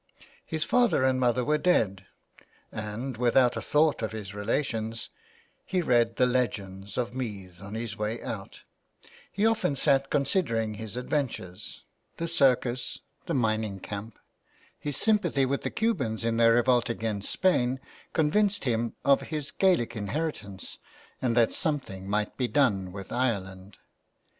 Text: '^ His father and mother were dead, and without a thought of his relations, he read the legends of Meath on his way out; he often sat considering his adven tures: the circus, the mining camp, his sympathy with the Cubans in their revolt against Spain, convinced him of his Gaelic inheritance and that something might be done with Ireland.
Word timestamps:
'^ 0.21 0.23
His 0.43 0.63
father 0.63 1.03
and 1.03 1.19
mother 1.19 1.45
were 1.45 1.59
dead, 1.59 2.07
and 2.71 3.17
without 3.17 3.55
a 3.55 3.61
thought 3.61 4.01
of 4.01 4.13
his 4.13 4.33
relations, 4.33 5.09
he 5.63 5.83
read 5.83 6.15
the 6.15 6.25
legends 6.25 6.97
of 6.97 7.13
Meath 7.13 7.61
on 7.61 7.75
his 7.75 7.95
way 7.95 8.19
out; 8.23 8.63
he 9.31 9.45
often 9.45 9.75
sat 9.75 10.09
considering 10.09 10.73
his 10.73 10.95
adven 10.95 11.27
tures: 11.27 11.81
the 12.17 12.27
circus, 12.27 12.97
the 13.27 13.35
mining 13.35 13.79
camp, 13.79 14.17
his 14.79 14.97
sympathy 14.97 15.45
with 15.45 15.61
the 15.61 15.69
Cubans 15.69 16.25
in 16.25 16.37
their 16.37 16.53
revolt 16.53 16.89
against 16.89 17.31
Spain, 17.31 17.79
convinced 18.11 18.63
him 18.63 18.95
of 19.05 19.21
his 19.29 19.51
Gaelic 19.51 19.95
inheritance 19.95 20.79
and 21.21 21.37
that 21.37 21.53
something 21.53 22.09
might 22.09 22.35
be 22.37 22.47
done 22.47 22.91
with 22.91 23.11
Ireland. 23.11 23.77